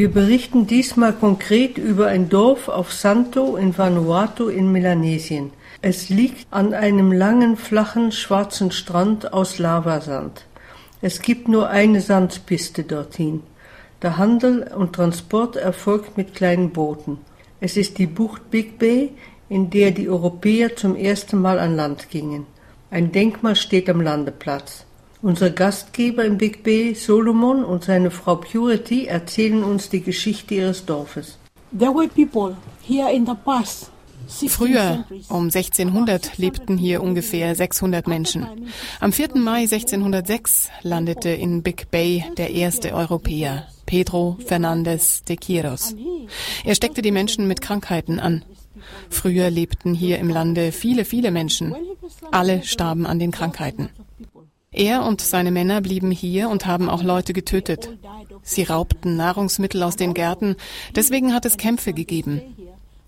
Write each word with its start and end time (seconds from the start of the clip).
Wir 0.00 0.10
berichten 0.10 0.66
diesmal 0.66 1.12
konkret 1.12 1.76
über 1.76 2.06
ein 2.06 2.30
Dorf 2.30 2.68
auf 2.68 2.90
Santo 2.90 3.56
in 3.56 3.76
Vanuatu 3.76 4.48
in 4.48 4.72
Melanesien. 4.72 5.52
Es 5.82 6.08
liegt 6.08 6.46
an 6.50 6.72
einem 6.72 7.12
langen, 7.12 7.58
flachen, 7.58 8.10
schwarzen 8.10 8.70
Strand 8.70 9.34
aus 9.34 9.58
Lavasand. 9.58 10.46
Es 11.02 11.20
gibt 11.20 11.48
nur 11.48 11.68
eine 11.68 12.00
Sandpiste 12.00 12.84
dorthin. 12.84 13.42
Der 14.00 14.16
Handel 14.16 14.72
und 14.74 14.94
Transport 14.94 15.56
erfolgt 15.56 16.16
mit 16.16 16.34
kleinen 16.34 16.70
Booten. 16.70 17.18
Es 17.60 17.76
ist 17.76 17.98
die 17.98 18.06
Bucht 18.06 18.50
Big 18.50 18.78
Bay, 18.78 19.10
in 19.50 19.68
der 19.68 19.90
die 19.90 20.08
Europäer 20.08 20.76
zum 20.76 20.96
ersten 20.96 21.42
Mal 21.42 21.58
an 21.58 21.76
Land 21.76 22.08
gingen. 22.08 22.46
Ein 22.90 23.12
Denkmal 23.12 23.54
steht 23.54 23.90
am 23.90 24.00
Landeplatz. 24.00 24.86
Unser 25.22 25.50
Gastgeber 25.50 26.24
im 26.24 26.38
Big 26.38 26.62
Bay, 26.62 26.94
Solomon, 26.94 27.64
und 27.64 27.84
seine 27.84 28.10
Frau 28.10 28.36
Purity 28.36 29.06
erzählen 29.06 29.62
uns 29.62 29.90
die 29.90 30.00
Geschichte 30.00 30.54
ihres 30.54 30.86
Dorfes. 30.86 31.36
There 31.78 31.94
were 31.94 32.08
people 32.08 32.56
here 32.82 33.12
in 33.12 33.26
the 33.26 33.34
past 33.44 33.90
Früher, 34.48 35.04
um 35.28 35.46
1600, 35.46 36.38
lebten 36.38 36.78
hier 36.78 37.02
ungefähr 37.02 37.54
600 37.54 38.06
Menschen. 38.06 38.46
Am 39.00 39.12
4. 39.12 39.36
Mai 39.36 39.62
1606 39.62 40.70
landete 40.82 41.30
in 41.30 41.62
Big 41.62 41.90
Bay 41.90 42.24
der 42.36 42.50
erste 42.50 42.94
Europäer, 42.94 43.66
Pedro 43.86 44.36
Fernandez 44.46 45.24
de 45.24 45.36
Quiros. 45.36 45.96
Er 46.64 46.74
steckte 46.74 47.02
die 47.02 47.10
Menschen 47.10 47.48
mit 47.48 47.60
Krankheiten 47.60 48.20
an. 48.20 48.44
Früher 49.10 49.50
lebten 49.50 49.94
hier 49.94 50.18
im 50.18 50.28
Lande 50.28 50.70
viele, 50.70 51.04
viele 51.04 51.30
Menschen. 51.32 51.74
Alle 52.30 52.62
starben 52.62 53.06
an 53.06 53.18
den 53.18 53.32
Krankheiten. 53.32 53.90
Er 54.72 55.04
und 55.04 55.20
seine 55.20 55.50
Männer 55.50 55.80
blieben 55.80 56.12
hier 56.12 56.48
und 56.48 56.66
haben 56.66 56.88
auch 56.88 57.02
Leute 57.02 57.32
getötet. 57.32 57.88
Sie 58.42 58.62
raubten 58.62 59.16
Nahrungsmittel 59.16 59.82
aus 59.82 59.96
den 59.96 60.14
Gärten, 60.14 60.56
deswegen 60.94 61.34
hat 61.34 61.44
es 61.44 61.56
Kämpfe 61.56 61.92
gegeben. 61.92 62.42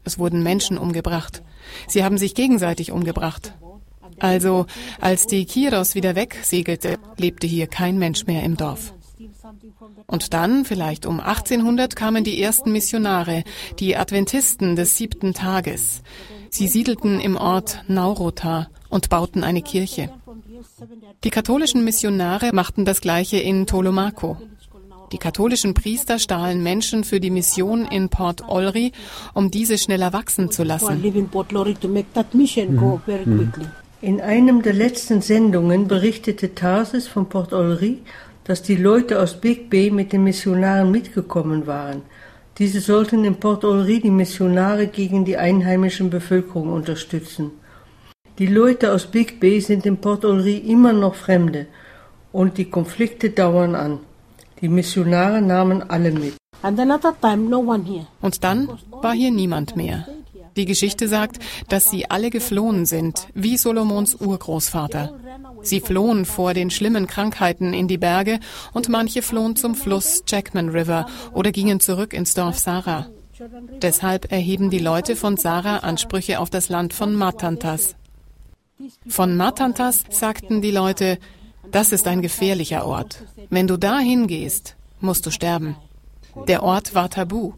Es 0.04 0.18
wurden 0.18 0.42
Menschen 0.42 0.76
umgebracht. 0.76 1.42
Sie 1.86 2.02
haben 2.02 2.18
sich 2.18 2.34
gegenseitig 2.34 2.90
umgebracht. 2.90 3.54
Also, 4.18 4.66
als 5.00 5.26
die 5.26 5.44
Kiros 5.44 5.94
wieder 5.94 6.16
wegsegelte, 6.16 6.98
lebte 7.16 7.46
hier 7.46 7.68
kein 7.68 7.98
Mensch 7.98 8.26
mehr 8.26 8.42
im 8.42 8.56
Dorf. 8.56 8.92
Und 10.06 10.34
dann, 10.34 10.64
vielleicht 10.64 11.06
um 11.06 11.20
1800, 11.20 11.94
kamen 11.94 12.24
die 12.24 12.42
ersten 12.42 12.72
Missionare, 12.72 13.44
die 13.78 13.96
Adventisten 13.96 14.74
des 14.76 14.96
siebten 14.96 15.32
Tages. 15.32 16.02
Sie 16.50 16.68
siedelten 16.68 17.20
im 17.20 17.36
Ort 17.36 17.84
Naurota 17.86 18.68
und 18.90 19.08
bauten 19.08 19.42
eine 19.44 19.62
Kirche. 19.62 20.10
Die 21.24 21.30
katholischen 21.30 21.84
Missionare 21.84 22.50
machten 22.52 22.84
das 22.84 23.00
gleiche 23.00 23.38
in 23.38 23.66
Tolomaco. 23.66 24.36
Die 25.12 25.18
katholischen 25.18 25.74
Priester 25.74 26.18
stahlen 26.18 26.62
Menschen 26.62 27.04
für 27.04 27.20
die 27.20 27.30
Mission 27.30 27.84
in 27.84 28.08
Port 28.08 28.48
Olri, 28.48 28.92
um 29.34 29.50
diese 29.50 29.76
schneller 29.76 30.12
wachsen 30.12 30.50
zu 30.50 30.62
lassen. 30.62 31.04
In 34.00 34.20
einem 34.20 34.62
der 34.62 34.72
letzten 34.72 35.20
Sendungen 35.20 35.86
berichtete 35.86 36.54
Tarsis 36.54 37.06
von 37.06 37.28
Port 37.28 37.52
Olri, 37.52 37.98
dass 38.44 38.62
die 38.62 38.76
Leute 38.76 39.20
aus 39.20 39.40
Big 39.40 39.70
Bay 39.70 39.90
mit 39.90 40.12
den 40.12 40.24
Missionaren 40.24 40.90
mitgekommen 40.90 41.66
waren. 41.66 42.02
Diese 42.58 42.80
sollten 42.80 43.24
in 43.24 43.36
Port 43.36 43.64
Olri 43.64 44.00
die 44.00 44.10
Missionare 44.10 44.86
gegen 44.86 45.24
die 45.24 45.36
einheimischen 45.36 46.10
Bevölkerung 46.10 46.72
unterstützen. 46.72 47.52
Die 48.42 48.48
Leute 48.48 48.92
aus 48.92 49.06
Big 49.06 49.38
Bay 49.38 49.60
sind 49.60 49.86
in 49.86 49.98
Port 49.98 50.24
Olri 50.24 50.56
immer 50.56 50.92
noch 50.92 51.14
Fremde 51.14 51.66
und 52.32 52.58
die 52.58 52.64
Konflikte 52.64 53.30
dauern 53.30 53.76
an. 53.76 54.00
Die 54.60 54.68
Missionare 54.68 55.40
nahmen 55.40 55.88
alle 55.88 56.10
mit. 56.10 56.34
Und 58.20 58.42
dann 58.42 58.68
war 58.90 59.12
hier 59.12 59.30
niemand 59.30 59.76
mehr. 59.76 60.08
Die 60.56 60.64
Geschichte 60.64 61.06
sagt, 61.06 61.38
dass 61.68 61.88
sie 61.88 62.10
alle 62.10 62.30
geflohen 62.30 62.84
sind, 62.84 63.28
wie 63.32 63.56
Solomons 63.56 64.16
Urgroßvater. 64.16 65.14
Sie 65.62 65.78
flohen 65.78 66.24
vor 66.24 66.52
den 66.52 66.70
schlimmen 66.70 67.06
Krankheiten 67.06 67.72
in 67.72 67.86
die 67.86 67.98
Berge 67.98 68.40
und 68.72 68.88
manche 68.88 69.22
flohen 69.22 69.54
zum 69.54 69.76
Fluss 69.76 70.24
Jackman 70.26 70.70
River 70.70 71.06
oder 71.32 71.52
gingen 71.52 71.78
zurück 71.78 72.12
ins 72.12 72.34
Dorf 72.34 72.58
Sarah. 72.58 73.06
Deshalb 73.80 74.32
erheben 74.32 74.68
die 74.70 74.80
Leute 74.80 75.14
von 75.14 75.36
Sarah 75.36 75.76
Ansprüche 75.76 76.40
auf 76.40 76.50
das 76.50 76.68
Land 76.68 76.92
von 76.92 77.14
Matantas. 77.14 77.94
Von 79.08 79.36
Matantas 79.36 80.04
sagten 80.10 80.62
die 80.62 80.70
Leute, 80.70 81.18
das 81.70 81.92
ist 81.92 82.06
ein 82.06 82.22
gefährlicher 82.22 82.86
Ort. 82.86 83.24
Wenn 83.50 83.66
du 83.66 83.76
dahin 83.76 84.26
gehst, 84.26 84.76
musst 85.00 85.26
du 85.26 85.30
sterben. 85.30 85.76
Der 86.48 86.62
Ort 86.62 86.94
war 86.94 87.10
tabu. 87.10 87.52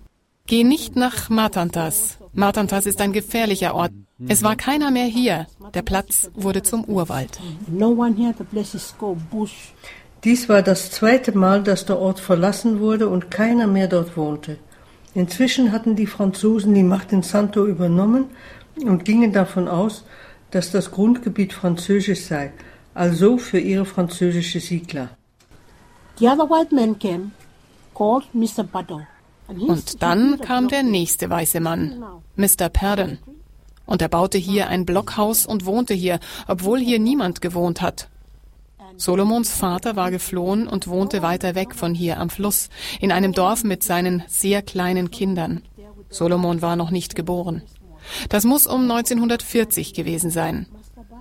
Geh 0.46 0.64
nicht 0.64 0.96
nach 0.96 1.30
Matantas. 1.30 2.18
Matantas 2.32 2.86
ist 2.86 3.00
ein 3.00 3.12
gefährlicher 3.12 3.74
Ort. 3.74 3.92
Es 4.28 4.42
war 4.42 4.56
keiner 4.56 4.90
mehr 4.90 5.06
hier. 5.06 5.46
Der 5.72 5.82
Platz 5.82 6.30
wurde 6.34 6.62
zum 6.62 6.84
Urwald. 6.84 7.38
Dies 10.24 10.48
war 10.48 10.62
das 10.62 10.90
zweite 10.90 11.36
Mal, 11.36 11.62
dass 11.62 11.86
der 11.86 11.98
Ort 11.98 12.20
verlassen 12.20 12.80
wurde 12.80 13.08
und 13.08 13.30
keiner 13.30 13.66
mehr 13.66 13.88
dort 13.88 14.16
wohnte. 14.16 14.58
Inzwischen 15.14 15.70
hatten 15.70 15.96
die 15.96 16.06
Franzosen 16.06 16.74
die 16.74 16.82
Macht 16.82 17.12
in 17.12 17.22
Santo 17.22 17.66
übernommen 17.66 18.26
und 18.76 19.04
gingen 19.04 19.32
davon 19.32 19.68
aus, 19.68 20.04
dass 20.54 20.70
das 20.70 20.91
Grundgebiet 20.91 21.53
französisch 21.53 22.22
sei 22.22 22.53
also 22.94 23.38
für 23.38 23.59
ihre 23.59 23.84
französische 23.84 24.60
Siedler. 24.60 25.10
Und 29.48 30.03
dann 30.03 30.41
kam 30.41 30.69
der 30.69 30.82
nächste 30.82 31.28
weiße 31.28 31.60
Mann, 31.60 32.03
Mr. 32.37 32.69
Pardon. 32.72 33.19
Und 33.84 34.00
er 34.00 34.09
baute 34.09 34.38
hier 34.38 34.69
ein 34.69 34.87
Blockhaus 34.87 35.44
und 35.44 35.66
wohnte 35.66 35.93
hier, 35.93 36.19
obwohl 36.47 36.78
hier 36.78 36.98
niemand 36.98 37.43
gewohnt 37.43 37.82
hat. 37.82 38.09
Solomons 38.97 39.50
Vater 39.50 39.97
war 39.97 40.10
geflohen 40.10 40.69
und 40.69 40.87
wohnte 40.87 41.20
weiter 41.20 41.54
weg 41.56 41.75
von 41.75 41.94
hier 41.94 42.19
am 42.20 42.31
Fluss, 42.31 42.70
in 43.00 43.12
einem 43.12 43.32
Dorf 43.32 43.64
mit 43.64 43.82
seinen 43.82 44.22
sehr 44.28 44.62
kleinen 44.62 45.10
Kindern. 45.10 45.62
Solomon 46.09 46.62
war 46.62 46.76
noch 46.76 46.93
nicht 46.93 47.16
geboren. 47.16 47.62
Das 48.28 48.44
muss 48.44 48.66
um 48.66 48.82
1940 48.82 49.94
gewesen 49.94 50.31
sein. 50.31 50.66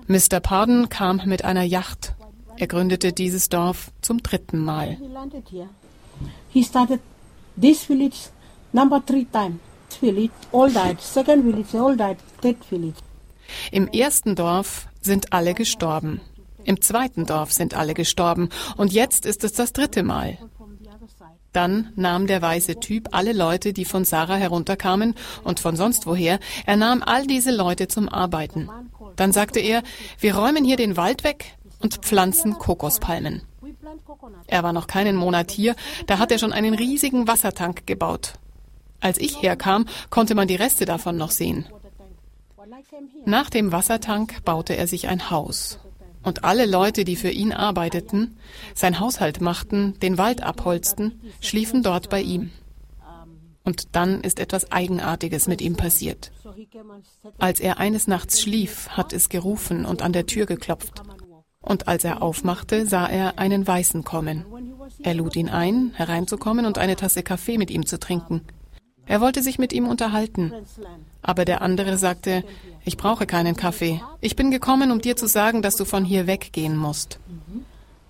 Mr. 0.06 0.40
Pardon 0.40 0.88
kam 0.88 1.20
mit 1.24 1.44
einer 1.44 1.62
Yacht. 1.62 2.14
Er 2.56 2.66
gründete 2.66 3.12
dieses 3.12 3.48
Dorf 3.48 3.90
zum 4.00 4.22
dritten 4.22 4.58
Mal. 4.58 4.98
He 6.50 6.62
started 6.62 7.00
this 7.60 7.84
village 7.84 8.30
number 8.72 9.04
three 9.04 9.24
times. 9.24 9.58
Village 10.00 10.30
all 10.52 10.70
died. 10.70 11.00
Second 11.00 11.44
village 11.44 11.74
all 11.74 11.96
died. 11.96 12.16
Third 12.40 12.64
village. 12.64 12.96
Im 13.70 13.88
ersten 13.88 14.34
Dorf 14.34 14.86
sind 15.00 15.32
alle 15.32 15.54
gestorben. 15.54 16.20
Im 16.64 16.80
zweiten 16.80 17.26
Dorf 17.26 17.52
sind 17.52 17.74
alle 17.74 17.94
gestorben. 17.94 18.48
Und 18.76 18.92
jetzt 18.92 19.26
ist 19.26 19.44
es 19.44 19.52
das 19.52 19.72
dritte 19.72 20.02
Mal. 20.02 20.38
Dann 21.54 21.92
nahm 21.94 22.26
der 22.26 22.42
weiße 22.42 22.80
Typ 22.80 23.08
alle 23.12 23.32
Leute, 23.32 23.72
die 23.72 23.84
von 23.84 24.04
Sarah 24.04 24.34
herunterkamen 24.34 25.14
und 25.44 25.60
von 25.60 25.76
sonst 25.76 26.04
woher, 26.04 26.40
er 26.66 26.76
nahm 26.76 27.00
all 27.02 27.26
diese 27.26 27.52
Leute 27.52 27.86
zum 27.86 28.08
Arbeiten. 28.08 28.68
Dann 29.14 29.32
sagte 29.32 29.60
er, 29.60 29.84
wir 30.18 30.34
räumen 30.34 30.64
hier 30.64 30.76
den 30.76 30.96
Wald 30.96 31.22
weg 31.22 31.54
und 31.78 31.98
pflanzen 31.98 32.58
Kokospalmen. 32.58 33.42
Er 34.48 34.64
war 34.64 34.72
noch 34.72 34.88
keinen 34.88 35.14
Monat 35.14 35.52
hier, 35.52 35.76
da 36.08 36.18
hat 36.18 36.32
er 36.32 36.38
schon 36.38 36.52
einen 36.52 36.74
riesigen 36.74 37.28
Wassertank 37.28 37.86
gebaut. 37.86 38.34
Als 39.00 39.18
ich 39.18 39.40
herkam, 39.40 39.86
konnte 40.10 40.34
man 40.34 40.48
die 40.48 40.56
Reste 40.56 40.86
davon 40.86 41.16
noch 41.16 41.30
sehen. 41.30 41.66
Nach 43.26 43.48
dem 43.48 43.70
Wassertank 43.70 44.44
baute 44.44 44.76
er 44.76 44.88
sich 44.88 45.06
ein 45.06 45.30
Haus. 45.30 45.78
Und 46.24 46.42
alle 46.42 46.66
Leute, 46.66 47.04
die 47.04 47.16
für 47.16 47.30
ihn 47.30 47.52
arbeiteten, 47.52 48.36
sein 48.74 48.98
Haushalt 48.98 49.40
machten, 49.40 49.98
den 50.00 50.18
Wald 50.18 50.42
abholzten, 50.42 51.20
schliefen 51.40 51.82
dort 51.82 52.08
bei 52.08 52.22
ihm. 52.22 52.50
Und 53.62 53.94
dann 53.94 54.20
ist 54.20 54.40
etwas 54.40 54.72
Eigenartiges 54.72 55.46
mit 55.46 55.60
ihm 55.62 55.76
passiert. 55.76 56.32
Als 57.38 57.60
er 57.60 57.78
eines 57.78 58.06
Nachts 58.06 58.40
schlief, 58.40 58.88
hat 58.88 59.12
es 59.12 59.28
gerufen 59.28 59.86
und 59.86 60.02
an 60.02 60.12
der 60.12 60.26
Tür 60.26 60.46
geklopft. 60.46 61.02
Und 61.60 61.88
als 61.88 62.04
er 62.04 62.22
aufmachte, 62.22 62.86
sah 62.86 63.06
er 63.06 63.38
einen 63.38 63.66
Weißen 63.66 64.04
kommen. 64.04 64.44
Er 65.02 65.14
lud 65.14 65.34
ihn 65.36 65.48
ein, 65.48 65.92
hereinzukommen 65.94 66.66
und 66.66 66.76
eine 66.76 66.96
Tasse 66.96 67.22
Kaffee 67.22 67.56
mit 67.56 67.70
ihm 67.70 67.86
zu 67.86 67.98
trinken. 67.98 68.42
Er 69.06 69.20
wollte 69.20 69.42
sich 69.42 69.58
mit 69.58 69.72
ihm 69.72 69.86
unterhalten. 69.86 70.52
Aber 71.22 71.44
der 71.44 71.62
andere 71.62 71.98
sagte, 71.98 72.44
ich 72.84 72.96
brauche 72.96 73.26
keinen 73.26 73.56
Kaffee. 73.56 74.00
Ich 74.20 74.36
bin 74.36 74.50
gekommen, 74.50 74.90
um 74.90 75.00
dir 75.00 75.16
zu 75.16 75.26
sagen, 75.26 75.62
dass 75.62 75.76
du 75.76 75.84
von 75.84 76.04
hier 76.04 76.26
weggehen 76.26 76.76
musst. 76.76 77.18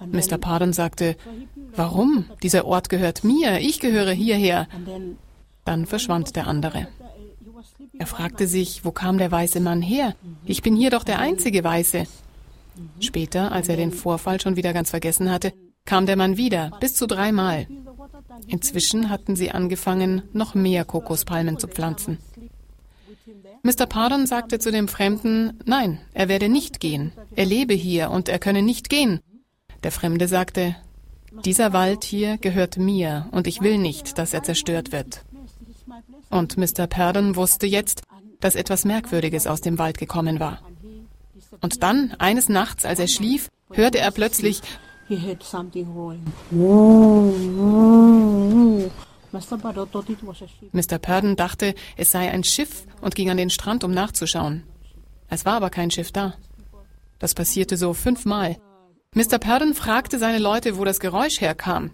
Mr. 0.00 0.38
Pardon 0.38 0.72
sagte, 0.72 1.16
warum? 1.74 2.26
Dieser 2.42 2.66
Ort 2.66 2.88
gehört 2.88 3.24
mir, 3.24 3.60
ich 3.60 3.80
gehöre 3.80 4.12
hierher. 4.12 4.68
Dann 5.64 5.86
verschwand 5.86 6.36
der 6.36 6.46
andere. 6.46 6.88
Er 7.98 8.06
fragte 8.06 8.46
sich, 8.46 8.84
wo 8.84 8.90
kam 8.90 9.18
der 9.18 9.30
weiße 9.30 9.60
Mann 9.60 9.80
her? 9.80 10.14
Ich 10.44 10.62
bin 10.62 10.76
hier 10.76 10.90
doch 10.90 11.04
der 11.04 11.20
einzige 11.20 11.62
Weiße. 11.62 12.06
Später, 13.00 13.52
als 13.52 13.68
er 13.68 13.76
den 13.76 13.92
Vorfall 13.92 14.40
schon 14.40 14.56
wieder 14.56 14.72
ganz 14.72 14.90
vergessen 14.90 15.30
hatte, 15.30 15.52
kam 15.84 16.06
der 16.06 16.16
Mann 16.16 16.36
wieder, 16.36 16.72
bis 16.80 16.94
zu 16.94 17.06
dreimal. 17.06 17.66
Inzwischen 18.46 19.10
hatten 19.10 19.36
sie 19.36 19.50
angefangen, 19.50 20.22
noch 20.32 20.54
mehr 20.54 20.84
Kokospalmen 20.84 21.58
zu 21.58 21.68
pflanzen. 21.68 22.18
Mr. 23.62 23.86
Pardon 23.86 24.26
sagte 24.26 24.58
zu 24.58 24.70
dem 24.70 24.88
Fremden, 24.88 25.58
nein, 25.64 26.00
er 26.12 26.28
werde 26.28 26.48
nicht 26.48 26.80
gehen. 26.80 27.12
Er 27.34 27.46
lebe 27.46 27.74
hier 27.74 28.10
und 28.10 28.28
er 28.28 28.38
könne 28.38 28.62
nicht 28.62 28.90
gehen. 28.90 29.20
Der 29.82 29.90
Fremde 29.90 30.28
sagte, 30.28 30.76
dieser 31.44 31.72
Wald 31.72 32.04
hier 32.04 32.38
gehört 32.38 32.76
mir 32.76 33.28
und 33.32 33.46
ich 33.46 33.60
will 33.60 33.78
nicht, 33.78 34.18
dass 34.18 34.34
er 34.34 34.42
zerstört 34.42 34.92
wird. 34.92 35.24
Und 36.30 36.56
Mr. 36.56 36.86
Pardon 36.86 37.36
wusste 37.36 37.66
jetzt, 37.66 38.02
dass 38.40 38.54
etwas 38.54 38.84
Merkwürdiges 38.84 39.46
aus 39.46 39.60
dem 39.60 39.78
Wald 39.78 39.98
gekommen 39.98 40.40
war. 40.40 40.60
Und 41.60 41.82
dann, 41.82 42.14
eines 42.18 42.48
Nachts, 42.48 42.84
als 42.84 42.98
er 42.98 43.08
schlief, 43.08 43.48
hörte 43.72 43.98
er 43.98 44.10
plötzlich, 44.10 44.60
Mr. 50.72 50.98
Purden 50.98 51.36
dachte, 51.36 51.74
es 51.96 52.10
sei 52.10 52.30
ein 52.30 52.44
Schiff 52.44 52.86
und 53.00 53.14
ging 53.14 53.30
an 53.30 53.36
den 53.36 53.50
Strand, 53.50 53.84
um 53.84 53.90
nachzuschauen. 53.90 54.62
Es 55.28 55.44
war 55.44 55.54
aber 55.54 55.70
kein 55.70 55.90
Schiff 55.90 56.12
da. 56.12 56.34
Das 57.18 57.34
passierte 57.34 57.76
so 57.76 57.92
fünfmal. 57.94 58.56
Mr. 59.14 59.38
Purden 59.38 59.74
fragte 59.74 60.18
seine 60.18 60.38
Leute, 60.38 60.78
wo 60.78 60.84
das 60.84 61.00
Geräusch 61.00 61.40
herkam. 61.40 61.90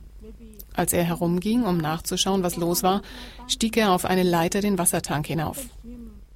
Als 0.74 0.92
er 0.92 1.04
herumging, 1.04 1.64
um 1.64 1.78
nachzuschauen, 1.78 2.42
was 2.42 2.56
los 2.56 2.82
war, 2.82 3.02
stieg 3.48 3.76
er 3.76 3.92
auf 3.92 4.04
eine 4.04 4.22
Leiter 4.22 4.60
den 4.60 4.78
Wassertank 4.78 5.26
hinauf. 5.26 5.66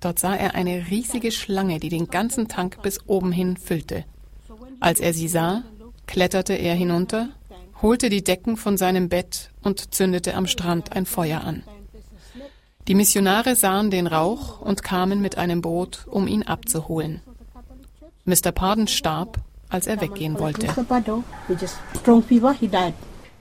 Dort 0.01 0.19
sah 0.19 0.35
er 0.35 0.55
eine 0.55 0.91
riesige 0.91 1.31
Schlange, 1.33 1.81
die 1.81 1.89
den 1.89 2.09
ganzen 2.09 2.49
Tank 2.49 2.83
bis 2.83 3.01
oben 3.07 3.33
hin 3.33 3.57
füllte. 3.57 4.05
Als 4.81 5.01
er 5.01 5.15
sie 5.15 5.29
sah, 5.29 5.63
kletterte 6.07 6.55
er 6.55 6.75
hinunter 6.75 7.29
holte 7.85 8.09
die 8.09 8.25
Decken 8.25 8.57
von 8.57 8.79
seinem 8.79 9.11
Bett 9.11 9.51
und 9.63 9.95
zündete 9.95 10.35
am 10.35 10.47
Strand 10.47 10.97
ein 10.97 11.05
Feuer 11.05 11.43
an. 11.43 11.63
Die 12.89 12.95
Missionare 12.95 13.57
sahen 13.57 13.91
den 13.91 14.07
Rauch 14.07 14.61
und 14.63 14.83
kamen 14.83 15.21
mit 15.21 15.37
einem 15.37 15.61
Boot, 15.61 16.07
um 16.11 16.27
ihn 16.27 16.43
abzuholen. 16.45 17.21
Mr. 18.25 18.53
Pardon 18.53 18.89
starb, 18.89 19.39
als 19.69 19.87
er 19.87 20.01
weggehen 20.01 20.39
wollte. 20.39 20.67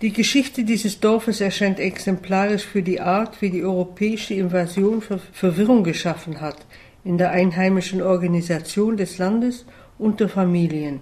Die 0.02 0.12
Geschichte 0.12 0.66
dieses 0.66 1.00
Dorfes 1.00 1.40
erscheint 1.40 1.80
exemplarisch 1.80 2.66
für 2.66 2.84
die 2.84 3.00
Art, 3.00 3.42
wie 3.42 3.50
die 3.50 3.64
europäische 3.64 4.34
Invasion 4.34 5.02
Verwirrung 5.32 5.86
geschaffen 5.86 6.42
hat 6.42 6.58
in 7.06 7.18
der 7.18 7.32
einheimischen 7.32 8.02
Organisation 8.02 8.98
des 8.98 9.18
Landes 9.18 9.66
und 9.98 10.20
der 10.20 10.28
Familien. 10.28 11.02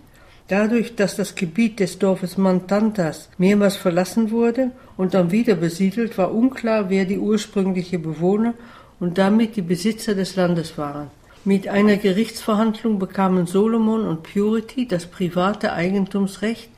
Dadurch, 0.52 0.98
dass 0.98 1.16
das 1.16 1.36
Gebiet 1.36 1.80
des 1.80 1.98
Dorfes 1.98 2.38
Mantantas 2.38 3.30
mehrmals 3.38 3.78
verlassen 3.78 4.32
wurde 4.32 4.72
und 4.98 5.14
dann 5.14 5.32
wieder 5.32 5.56
besiedelt, 5.56 6.18
war 6.18 6.34
unklar, 6.34 6.90
wer 6.90 7.06
die 7.06 7.20
ursprünglichen 7.20 8.02
Bewohner 8.02 8.54
und 9.00 9.18
damit 9.18 9.56
die 9.56 9.62
Besitzer 9.62 10.14
des 10.14 10.36
Landes 10.36 10.78
waren. 10.78 11.10
Mit 11.46 11.70
einer 11.70 11.96
Gerichtsverhandlung 11.96 13.00
bekamen 13.00 13.48
Solomon 13.48 14.06
und 14.06 14.24
Purity 14.24 14.90
das 14.90 15.06
private 15.06 15.72
Eigentumsrecht, 15.72 16.70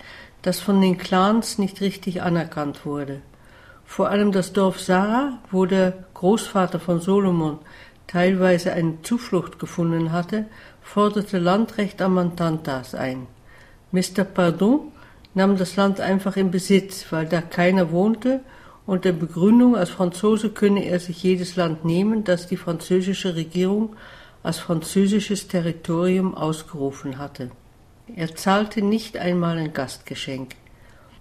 das 0.43 0.59
von 0.59 0.79
den 0.79 0.99
Clans 0.99 1.57
nicht 1.57 1.81
richtig 1.81 2.21
anerkannt 2.21 2.85
wurde. 2.85 3.21
Vor 3.87 4.09
allem 4.09 4.31
das 4.31 4.53
Dorf 4.53 4.79
Sarah, 4.79 5.39
wo 5.49 5.65
der 5.65 5.93
Großvater 6.13 6.79
von 6.79 7.01
Solomon 7.01 7.57
teilweise 8.05 8.71
eine 8.71 9.01
Zuflucht 9.01 9.57
gefunden 9.57 10.11
hatte, 10.11 10.45
forderte 10.83 11.39
Landrecht 11.39 12.03
an 12.03 12.13
Mantantas 12.13 12.93
ein. 12.93 13.25
Mr. 13.93 14.23
Pardon 14.23 14.91
nahm 15.35 15.55
das 15.55 15.75
Land 15.75 16.01
einfach 16.01 16.35
in 16.35 16.49
Besitz, 16.49 17.05
weil 17.11 17.27
da 17.27 17.41
keiner 17.41 17.91
wohnte, 17.91 18.41
und 18.85 19.05
der 19.05 19.13
Begründung, 19.13 19.77
als 19.77 19.91
Franzose 19.91 20.49
könne 20.49 20.83
er 20.83 20.99
sich 20.99 21.23
jedes 21.23 21.55
Land 21.55 21.85
nehmen, 21.85 22.23
das 22.25 22.47
die 22.47 22.57
französische 22.57 23.35
Regierung 23.35 23.95
als 24.41 24.57
französisches 24.57 25.47
Territorium 25.47 26.35
ausgerufen 26.35 27.17
hatte. 27.17 27.51
Er 28.13 28.35
zahlte 28.35 28.81
nicht 28.81 29.15
einmal 29.15 29.57
ein 29.57 29.71
Gastgeschenk. 29.71 30.55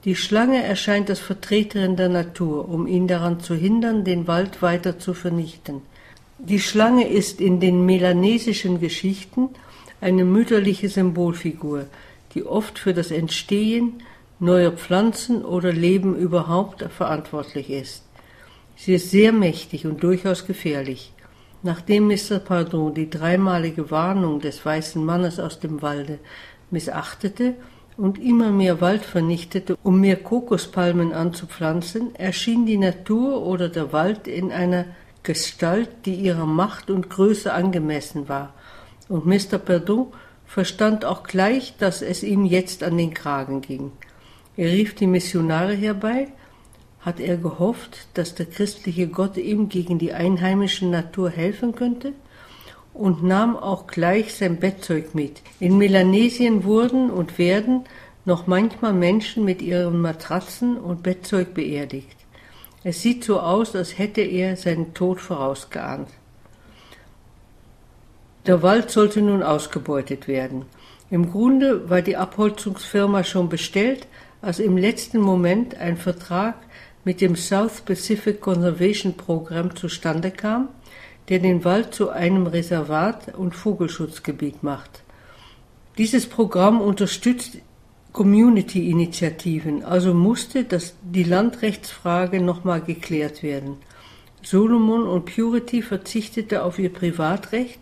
Die 0.04 0.16
Schlange 0.16 0.64
erscheint 0.64 1.10
als 1.10 1.20
Vertreterin 1.20 1.94
der 1.94 2.08
Natur, 2.08 2.68
um 2.68 2.88
ihn 2.88 3.06
daran 3.06 3.38
zu 3.38 3.54
hindern, 3.54 4.02
den 4.02 4.26
Wald 4.26 4.60
weiter 4.62 4.98
zu 4.98 5.14
vernichten. 5.14 5.82
Die 6.38 6.58
Schlange 6.58 7.06
ist 7.06 7.40
in 7.40 7.60
den 7.60 7.86
melanesischen 7.86 8.80
Geschichten 8.80 9.50
eine 10.00 10.24
mütterliche 10.24 10.88
Symbolfigur, 10.88 11.86
die 12.34 12.44
oft 12.44 12.78
für 12.78 12.94
das 12.94 13.10
Entstehen 13.10 14.02
neuer 14.38 14.72
Pflanzen 14.72 15.44
oder 15.44 15.72
Leben 15.72 16.16
überhaupt 16.16 16.82
verantwortlich 16.96 17.70
ist. 17.70 18.04
Sie 18.76 18.94
ist 18.94 19.10
sehr 19.10 19.32
mächtig 19.32 19.86
und 19.86 20.02
durchaus 20.02 20.46
gefährlich. 20.46 21.12
Nachdem 21.62 22.08
Mr. 22.08 22.40
Pardon 22.44 22.92
die 22.92 23.08
dreimalige 23.08 23.90
Warnung 23.92 24.40
des 24.40 24.64
weißen 24.64 25.04
Mannes 25.04 25.38
aus 25.38 25.60
dem 25.60 25.80
Walde 25.80 26.18
missachtete 26.70 27.54
und 27.96 28.18
immer 28.18 28.50
mehr 28.50 28.80
Wald 28.80 29.04
vernichtete, 29.04 29.76
um 29.84 30.00
mehr 30.00 30.16
Kokospalmen 30.16 31.12
anzupflanzen, 31.12 32.16
erschien 32.16 32.66
die 32.66 32.78
Natur 32.78 33.42
oder 33.46 33.68
der 33.68 33.92
Wald 33.92 34.26
in 34.26 34.50
einer 34.50 34.86
Gestalt, 35.22 35.90
die 36.04 36.14
ihrer 36.14 36.46
Macht 36.46 36.90
und 36.90 37.10
Größe 37.10 37.52
angemessen 37.52 38.28
war, 38.28 38.54
und 39.08 39.26
Mr. 39.26 39.58
Pardon 39.58 40.08
verstand 40.52 41.06
auch 41.06 41.22
gleich, 41.22 41.78
dass 41.78 42.02
es 42.02 42.22
ihm 42.22 42.44
jetzt 42.44 42.82
an 42.82 42.98
den 42.98 43.14
Kragen 43.14 43.62
ging. 43.62 43.90
Er 44.54 44.70
rief 44.70 44.94
die 44.94 45.06
Missionare 45.06 45.72
herbei, 45.72 46.28
hat 47.00 47.20
er 47.20 47.38
gehofft, 47.38 48.06
dass 48.12 48.34
der 48.34 48.44
christliche 48.44 49.08
Gott 49.08 49.38
ihm 49.38 49.70
gegen 49.70 49.98
die 49.98 50.12
einheimische 50.12 50.84
Natur 50.84 51.30
helfen 51.30 51.74
könnte, 51.74 52.12
und 52.92 53.22
nahm 53.22 53.56
auch 53.56 53.86
gleich 53.86 54.34
sein 54.34 54.58
Bettzeug 54.58 55.14
mit. 55.14 55.40
In 55.58 55.78
Melanesien 55.78 56.64
wurden 56.64 57.10
und 57.10 57.38
werden 57.38 57.84
noch 58.26 58.46
manchmal 58.46 58.92
Menschen 58.92 59.46
mit 59.46 59.62
ihren 59.62 60.02
Matratzen 60.02 60.76
und 60.76 61.02
Bettzeug 61.02 61.54
beerdigt. 61.54 62.18
Es 62.84 63.00
sieht 63.00 63.24
so 63.24 63.40
aus, 63.40 63.74
als 63.74 63.96
hätte 63.96 64.20
er 64.20 64.58
seinen 64.58 64.92
Tod 64.92 65.18
vorausgeahnt. 65.18 66.08
Der 68.46 68.62
Wald 68.62 68.90
sollte 68.90 69.22
nun 69.22 69.42
ausgebeutet 69.42 70.26
werden. 70.26 70.64
Im 71.10 71.30
Grunde 71.30 71.88
war 71.88 72.02
die 72.02 72.16
Abholzungsfirma 72.16 73.22
schon 73.22 73.48
bestellt, 73.48 74.08
als 74.40 74.58
im 74.58 74.76
letzten 74.76 75.20
Moment 75.20 75.76
ein 75.76 75.96
Vertrag 75.96 76.56
mit 77.04 77.20
dem 77.20 77.36
South 77.36 77.82
Pacific 77.82 78.40
Conservation 78.40 79.14
Program 79.14 79.76
zustande 79.76 80.30
kam, 80.30 80.68
der 81.28 81.38
den 81.38 81.64
Wald 81.64 81.94
zu 81.94 82.10
einem 82.10 82.46
Reservat 82.46 83.34
und 83.36 83.54
Vogelschutzgebiet 83.54 84.62
macht. 84.62 85.02
Dieses 85.98 86.26
Programm 86.26 86.80
unterstützt 86.80 87.58
Community-Initiativen, 88.12 89.84
also 89.84 90.14
musste 90.14 90.64
das, 90.64 90.94
die 91.02 91.24
Landrechtsfrage 91.24 92.40
nochmal 92.40 92.80
geklärt 92.80 93.42
werden. 93.42 93.76
Solomon 94.42 95.06
und 95.06 95.26
Purity 95.26 95.82
verzichtete 95.82 96.64
auf 96.64 96.78
ihr 96.78 96.92
Privatrecht 96.92 97.80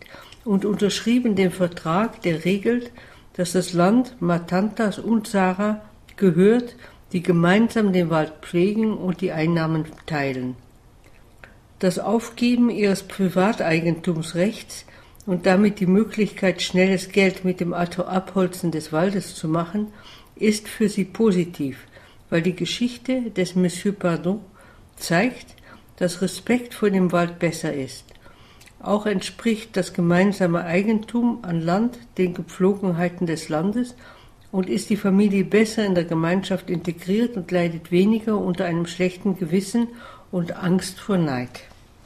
und 0.50 0.64
unterschrieben 0.64 1.36
den 1.36 1.52
Vertrag, 1.52 2.22
der 2.22 2.44
regelt, 2.44 2.90
dass 3.34 3.52
das 3.52 3.72
Land 3.72 4.20
Matantas 4.20 4.98
und 4.98 5.28
Sarah 5.28 5.80
gehört, 6.16 6.74
die 7.12 7.22
gemeinsam 7.22 7.92
den 7.92 8.10
Wald 8.10 8.32
pflegen 8.42 8.94
und 8.94 9.20
die 9.20 9.30
Einnahmen 9.30 9.84
teilen. 10.06 10.56
Das 11.78 12.00
Aufgeben 12.00 12.68
ihres 12.68 13.04
Privateigentumsrechts 13.04 14.86
und 15.24 15.46
damit 15.46 15.78
die 15.78 15.86
Möglichkeit, 15.86 16.62
schnelles 16.62 17.10
Geld 17.10 17.44
mit 17.44 17.60
dem 17.60 17.72
Abholzen 17.72 18.72
des 18.72 18.92
Waldes 18.92 19.36
zu 19.36 19.46
machen, 19.46 19.92
ist 20.34 20.66
für 20.66 20.88
sie 20.88 21.04
positiv, 21.04 21.78
weil 22.28 22.42
die 22.42 22.56
Geschichte 22.56 23.30
des 23.30 23.54
Monsieur 23.54 23.94
Pardon 23.94 24.40
zeigt, 24.96 25.54
dass 25.98 26.22
Respekt 26.22 26.74
vor 26.74 26.90
dem 26.90 27.12
Wald 27.12 27.38
besser 27.38 27.72
ist. 27.72 28.04
Auch 28.82 29.04
entspricht 29.04 29.76
das 29.76 29.92
gemeinsame 29.92 30.64
Eigentum 30.64 31.40
an 31.42 31.60
Land 31.60 31.98
den 32.16 32.32
Gepflogenheiten 32.32 33.26
des 33.26 33.50
Landes 33.50 33.94
und 34.50 34.68
ist 34.68 34.88
die 34.90 34.96
Familie 34.96 35.44
besser 35.44 35.84
in 35.84 35.94
der 35.94 36.04
Gemeinschaft 36.04 36.70
integriert 36.70 37.36
und 37.36 37.50
leidet 37.50 37.92
weniger 37.92 38.38
unter 38.38 38.64
einem 38.64 38.86
schlechten 38.86 39.36
Gewissen 39.38 39.88
und 40.32 40.56
Angst 40.56 40.98
vor 40.98 41.18
Neid. 41.18 41.69